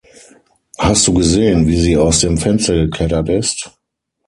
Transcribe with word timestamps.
Hast 0.79 1.05
du 1.07 1.13
gesehen, 1.13 1.67
wie 1.67 1.79
sie 1.79 1.95
aus 1.95 2.21
dem 2.21 2.35
Fenster 2.35 2.73
geklettert 2.73 3.29
ist? 3.29 3.69